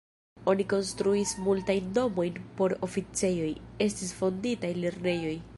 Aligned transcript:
Oni 0.53 0.63
konstruis 0.71 1.33
multajn 1.49 1.91
domoj 1.99 2.27
por 2.61 2.77
oficejoj, 2.91 3.53
estis 3.89 4.19
fonditaj 4.23 4.77
lernejoj. 4.83 5.41